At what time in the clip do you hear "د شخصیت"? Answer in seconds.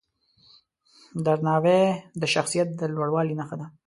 2.21-2.67